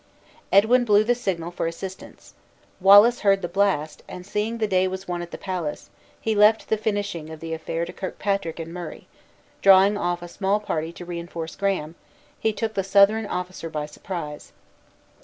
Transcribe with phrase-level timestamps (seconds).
[0.51, 2.33] Edwin blew the signal for assistance.
[2.79, 6.69] Wallace heard the blast; and seeing the day was won at the palace, he left
[6.69, 9.05] the finishing of the affair to Kirkpatrick and Murray;
[9.53, 11.93] and, drawing off a small party to reinforce Graham,
[12.39, 14.53] he took the Southron officer by surprise.